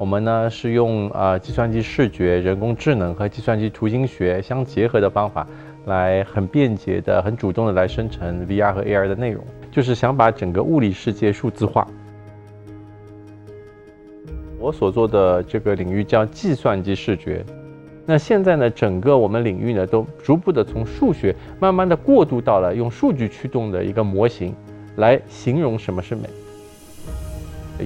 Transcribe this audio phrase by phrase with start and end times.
[0.00, 5.46] 我们呢是用呃计算机视觉、人工智能和计算机图形学相结合的方法，
[5.84, 11.86] 来很便捷的、很主动的来生成 VR 和 AR 的内容，就是想把整个物理世界数字化。
[14.58, 17.44] 我所做的这个领域叫计算机视觉。
[18.06, 24.54] 那现在呢，整个我们领域呢，都逐步的从数学慢慢的过渡到了用数据驱动的一个模型，
[24.96, 26.22] 来形容什么是美。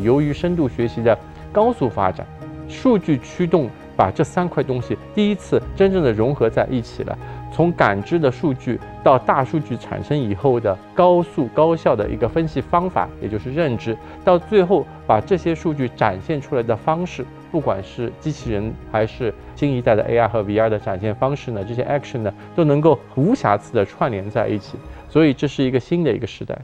[0.00, 1.16] 由于深度学习的
[1.54, 2.26] 高速发展，
[2.68, 7.16] 数据驱动把这三块东西第一次真正的融合在一起了。
[7.52, 24.76] 从感知的数据到大数据产生以后的高速高效的一个分析方法，也就是认知，到最后把这些数据展现出来的方式，不管是机器人还是新一代的 AR 和 VR 的展现方式呢，这些 action 呢都能够无瑕疵的串联在一起。
[25.08, 26.58] 所以这是一个新的一个时代。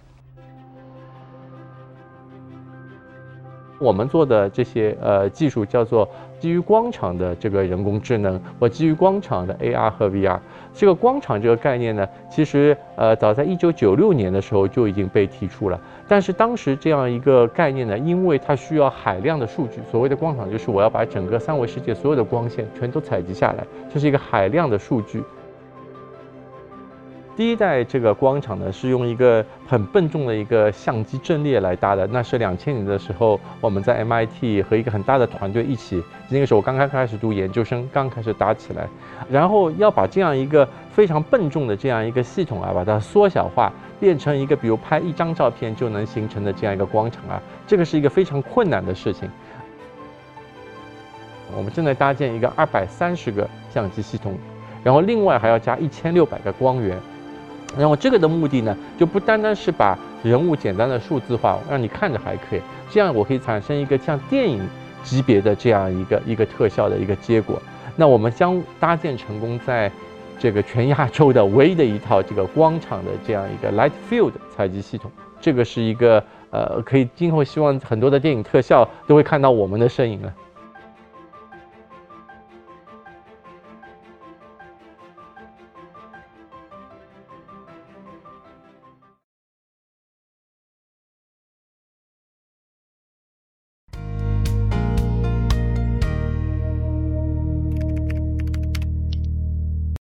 [3.81, 10.39] 我们做的这些呃技术叫做基于光场的这个人工智能，或基于光场的 AR 和 VR。
[10.73, 15.81] 这个光场这个概念呢，其实呃早在一九九六年的时候就已经被提出了。
[16.07, 25.23] 但是当时这样一个概念呢，因为它需要海量的数据，所谓的光场就是我要把整个三维世界所有的光线全都采集下来，这是一个海量的数据。
[27.41, 32.07] 第一代这个光场呢，是用一个很笨重的一个相机阵列来搭的。
[32.09, 38.87] 那是两千年的时候，我们在 MIT 和一个很大的团队一起，那个时候我刚刚开始读研究生，刚开始搭起来。
[39.31, 49.27] 然后要把这样一个非常笨重的这样一个系统啊，把它缩小化，变成一个比如拍一张照片就能形成的这样一个光场啊，这个是一个非常困难的事情。
[51.57, 54.35] 我们正在搭建一个二百三十个相机系统，
[54.85, 56.99] 然后另外还要加一千六百个光源。
[57.79, 62.61] 然后这个的目的呢，就不单单是把人物简单的数字化，让你看着还可以，
[62.91, 64.61] 这样我可以产生一个像电影
[65.03, 67.61] 级别的这样一个一个特效的一个结果。
[67.97, 69.91] 那我们将搭建成功，在
[70.39, 75.11] 这个全亚洲的唯一的一套这个光场的这样一个 Light Field 采集系统，
[75.41, 80.33] 这个是一个呃，可以今后希望很多的电影特效都会看到我们的身影了。